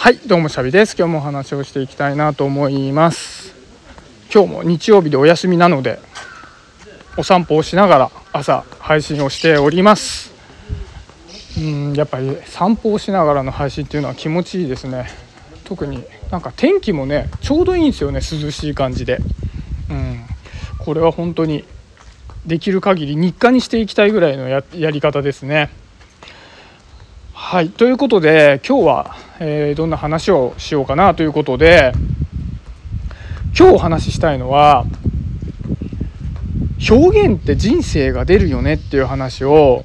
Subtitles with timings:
[0.00, 0.96] はいどうもシャビです。
[0.96, 3.54] 今日もお話をしていきたいなと思います。
[4.32, 5.98] 今日も日曜日でお休みなので
[7.18, 10.32] お散歩をしながら朝配信をしております。
[11.58, 15.06] うんやっぱり散歩をしながらの配信っていうのは気持ちいいですね。
[15.64, 19.18] 特になんか天気もねちょうどいいんですよね涼しい感じで。
[19.90, 20.24] うん
[20.78, 21.66] これは本当に
[22.46, 25.68] できる限り日課にしていきたいぐらいのやり方ですね。
[27.50, 31.92] はいということで今日は、えー、どんな話をしようかなということで
[33.58, 34.84] 今日お話ししたいのは
[36.88, 39.84] 表現って人生が出るよねっていう話を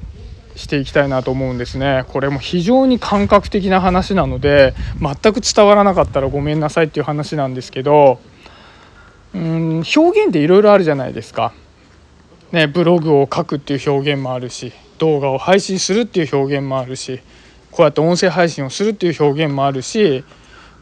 [0.54, 8.20] していきたいなと思うんですねこれも非常に感覚的な話なので全く伝わらなかったらごめんなさいっていう話なんですけど
[9.34, 11.52] うん表現っていろいろあるじゃないですか。
[12.52, 17.18] ね、ブログを書くっていう表現もあるし動画を配信するっていう表現もあるし
[17.76, 20.24] こうやって音声配信をするっていう表現もあるし、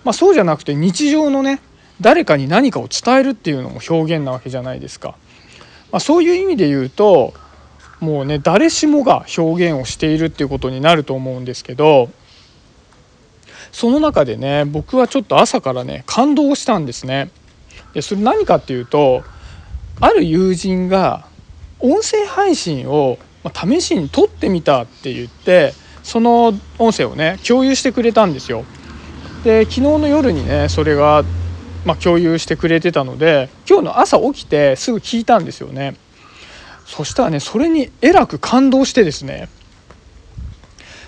[0.04, 1.60] まあ、そうじゃなくて日常のね
[2.00, 5.16] 誰かに何かを伝えるっていうのも表現なわけじゃないですか。
[5.90, 7.34] まあ、そういう意味で言うと
[7.98, 12.10] もうね誰しもが表現をしているっていうことになると思うんですけど
[13.72, 17.28] その中でね僕はちょっと朝からね感動したんですね。
[17.92, 19.24] でそれ何かっていうと
[20.00, 21.26] ある友人が
[21.80, 23.18] 音声配信を
[23.52, 25.74] 試しに撮ってみたって言って
[26.04, 28.64] その音声をね共有してくれたんですよ。
[29.42, 31.24] で昨日の夜にねそれが、
[31.84, 35.96] まあ、共有してくれてたので今日の朝起きてすぐ聞いたんですよね。
[36.86, 39.48] そしたらねそれにえらく感動してですね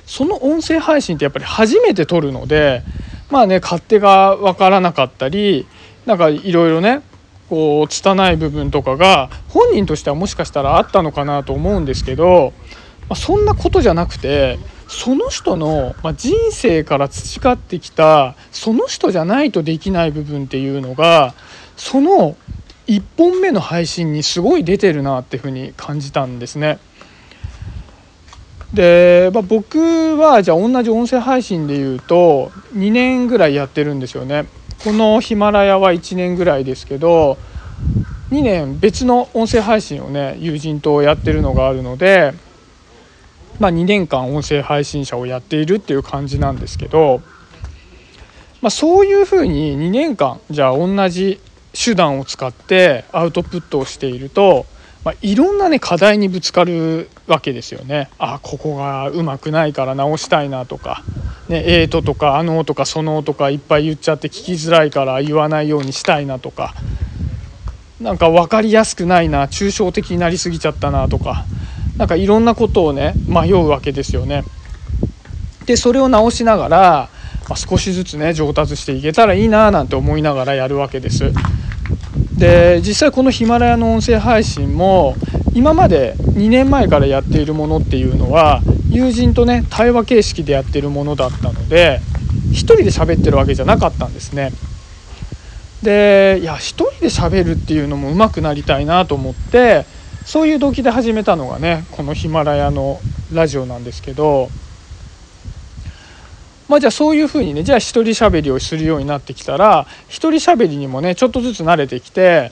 [0.06, 2.83] その音声配信ってやっぱり初めて撮るので
[3.31, 5.66] まあね勝手が分からなかったり
[6.06, 7.03] なんかいろいろね
[7.50, 12.53] こう拙い部分とかが本人としてはもしかしたらあったのかなと思うんですけど、
[13.08, 21.34] まあ、そんなことじゃなくてその人の、まあ人生から培ってきたその人じゃないとできない部分っていうのが
[21.76, 22.36] その
[22.86, 26.78] 1本目の配信にすごい出てるなっていうふうに感じたんですね。
[28.72, 34.46] で、まあ、僕はじゃあ同じ音声配信で言うと2年ぐらいやってるんですよね。
[34.84, 37.38] このヒマラヤは1年ぐらいですけど
[38.30, 42.34] 2年別の音声配信をね友人とやってるのがあるので
[43.59, 47.22] まあ、2年間音声配信者をやっているっていう感じなんですけど、
[48.61, 51.41] まあ、そういうふうに2年間じゃあ同じ
[51.72, 54.67] 手段を使ってアウトプットをしていると、
[55.05, 58.09] まあ、いろんなね課題にぶつかるわけですよね。
[58.19, 61.05] あここがうまくないから直したいなとか、
[61.49, 66.75] ね、えーととかあのとかそのとかいっぱい言っちゃって聞きづらいから言わないようにしたいなとか
[68.00, 71.47] なんか分かりやすくないな抽象的になりすぎちゃったなとか
[71.96, 74.44] なんかいろんなことをね迷うわけですよね。
[75.66, 77.08] でそれを直しながら、
[77.48, 81.32] まあ、少しずつね上達していけたらいいななんて思いながらやるわけです。
[82.38, 85.16] で実際このヒマラヤの音声配信も
[85.54, 92.00] 今まで2年前からやっているものっていうのは友人とね対話形式でやってるものだったので
[92.50, 94.52] 1人で喋ってるわけじゃなかったんですね。
[95.82, 99.86] でいや1人で喋るっていうのも上手くなりたいなと思って
[100.26, 103.00] そういう動機で始めたのがねこのヒマラヤの
[103.32, 104.48] ラジオなんですけど
[106.69, 112.50] まあじゃあそういうふうにねじゃあ一人喋りをするようになってきたら一人喋りにもねちょっとずつ慣れてきて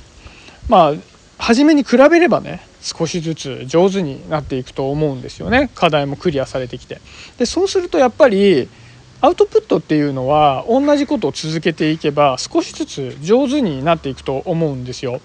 [0.69, 0.95] まあ
[1.37, 7.01] 初めに比べればね少しずつ上手になっていくと思うんですよね課題もクリアされてきて。
[7.39, 8.69] でそうするとやっぱり
[9.21, 15.21] アウトプットっていうのは同じことを続けていけば少しずつ上手になっていくと思うんですよ。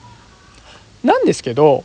[1.03, 1.83] なんですけど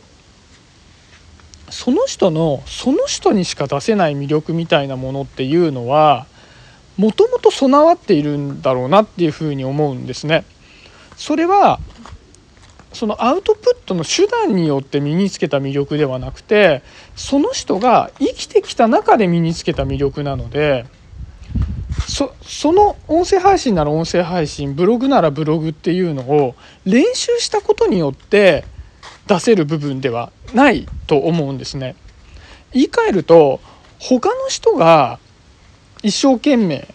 [1.69, 6.27] その人のその人にしか出せない魅力みたいなものっていうのは
[6.97, 10.45] もともと備わっているんだろうなっていうふうに思うんですね。
[11.17, 11.79] それは
[12.93, 16.81] そのアウトプットの手段によって身につけた魅力ではなくて
[17.15, 20.85] その人が生きてきた中で身につけた魅力なので
[22.07, 28.63] そその音声配信なら音声配信ブログならブログっていうのを練習したことによって
[29.27, 31.95] 出せる部分ではないと思うんですね。
[32.73, 33.61] 言い換えると
[33.99, 35.19] 他の人が
[36.03, 36.87] 一生懸命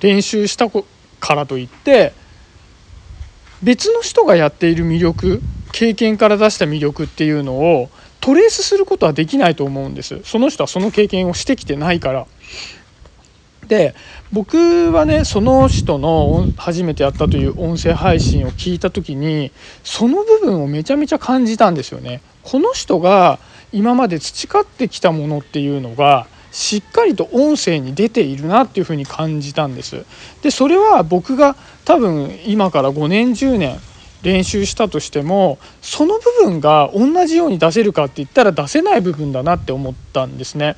[0.00, 2.12] 練習したからといって
[3.62, 7.88] 別の人がやっている魅力経験から出した魅力っていうのを
[8.20, 12.26] トレースすることはできないと思うんですその人はその経験をしてきてないから
[13.72, 13.94] で
[14.34, 19.50] 僕はねその人の初めてやったという音声配信を聞いた時に
[19.82, 22.20] その部分をめちゃめちゃ感じたんですよね。
[22.42, 23.38] この人が
[23.72, 30.04] 今まで培ってきたものっていうのがしっかりと音声に出ているなっていうふうに感じたんです。
[30.42, 33.78] でそれは僕が多分今から5年10年
[34.22, 40.76] 練習したとしてもその部分が同じように出せるかって言ったら出せない部分だなって思ったんですね。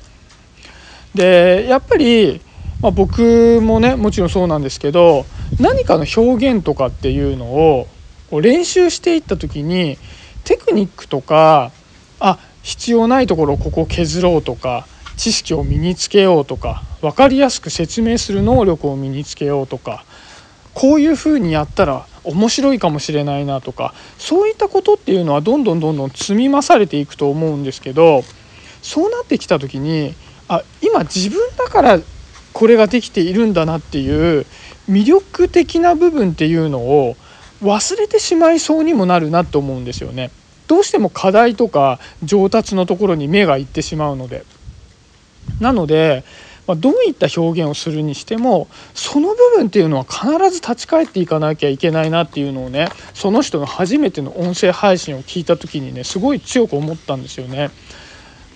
[1.13, 2.41] でやっぱり、
[2.85, 5.25] まあ、僕もねもちろんそうなんですけど
[5.59, 7.87] 何かの表現とかっていうのを
[8.29, 9.97] 練習していった時に
[10.43, 11.71] テクニックとか
[12.19, 14.85] あ必要ないところをここ削ろうとか
[15.17, 20.05] 知識を身につけようとか分かりやすく説明する能力を身につけようとか
[20.75, 28.23] こういうふうにやったら面白いかもしれないなとかそういったことっていうのはどんどんどんどん積み増されていくと思うんですけど
[28.83, 30.13] そうなってきた時に
[30.47, 31.99] あ今自分だから
[32.55, 34.45] これができているんだなっていう
[34.89, 37.17] 魅力的な部分っていうのを
[37.61, 40.31] 忘れてしまいそうにもなるなと思うんですよね。
[40.67, 44.45] どうしても課題とか上達のところに目がいってしまうので。
[45.59, 46.23] なので
[46.65, 57.69] ま、どういった表現をするにしてもその部分っていうのは必ず立ち返っていかなきゃいけないなっていうのをねその人の初めての音声配信を聞いた時にねすごい強く思ったんですよね。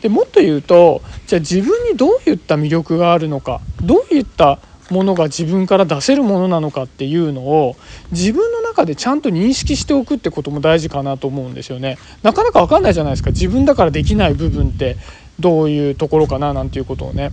[0.01, 4.59] でもっと言うとじゃあ自分にどういった魅力があるのかどういった
[4.89, 7.75] ものが自分から出せるものなのかっていうのを
[8.11, 11.97] 自分の中でちゃんと認識しておくってことも大事かなと思うんですよね。
[12.23, 14.97] なかなか分かんないじゃないですか自分だからできない部分って
[15.39, 17.31] どういうところかななんていうことをね。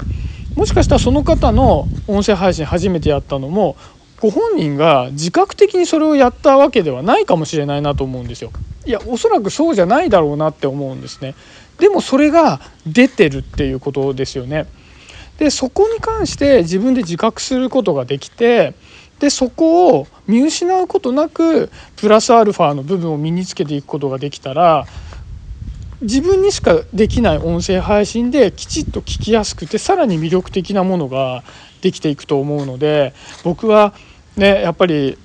[0.54, 3.76] もしかしたらその方の音声配信初めてやったのも
[4.20, 8.52] ご本人が自覚的にそれをやったわけではないかもしれないなと思うんですよ。
[8.86, 11.34] いやおそらくそうじゃないだろうなって思うんですね。
[11.78, 14.66] でもそれが出てるっていうことですよね。
[15.38, 18.74] でそこに関して自分で自覚することができて
[19.18, 24.86] でそこを見失うことなくプラスアルファの部分を身につけていくことができたら
[26.02, 31.42] 自分にしかできない音声配信できちっと聞きやすくてさらに魅力的なものが
[31.80, 33.94] できていくと思うので僕は
[34.36, 35.16] ねやっぱり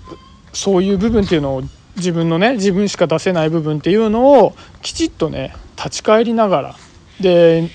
[0.53, 1.63] そういう部分っていうのを
[1.97, 6.75] 自分のね自分しか出せない部分っていうのをきちっとね立ち返りながら
[7.19, 7.69] で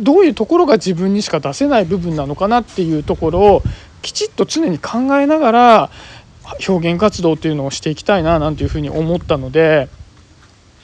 [0.00, 3.62] どういうところが自分にしか出せない部分なのかなっていうところを
[4.02, 5.90] きちっと常に考えながら
[6.66, 9.88] 表現活動っていうのをしていきたいななんていうふうに思ったので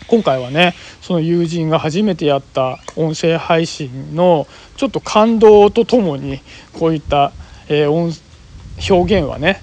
[0.09, 6.41] 今回はねその友人が初めてやった音声配信のちょっと感動とともに
[6.73, 7.33] こういった、
[7.69, 8.13] え音
[8.91, 9.63] 表現はね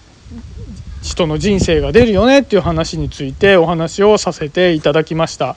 [1.01, 5.55] 人の人生が出るよねっていう話についてお話をさせていただきました。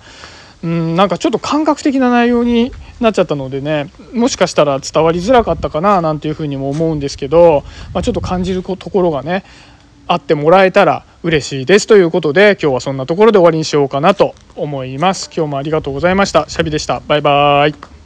[0.62, 2.72] うんなんかちょっと感覚的な内容に
[3.02, 9.44] なっちゃったのでねもしかしたら伝わりづらかったかななんていうふうにも思うんですけど、まあ、ちょっと感じるところがね
[10.06, 11.87] あってもらえたら嬉しいです。
[11.87, 15.31] ということで今日はそんなところで終わりにしようかなと思います。
[15.34, 16.49] 今日もありがとうございました。
[16.49, 17.00] シャビでした。
[17.06, 18.01] バイバーイ。